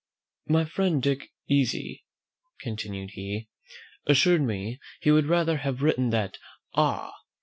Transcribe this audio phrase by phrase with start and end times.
[0.47, 2.05] "My friend Dick Easy,"
[2.59, 3.49] continued he,
[4.07, 6.39] "assured me, he would rather have written that
[6.73, 7.13] Ah!